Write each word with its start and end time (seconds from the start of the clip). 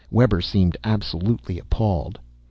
Webber 0.09 0.41
seemed 0.41 0.77
absolutely 0.83 1.59
appalled. 1.59 2.17